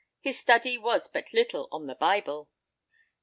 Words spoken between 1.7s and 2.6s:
on the Bible.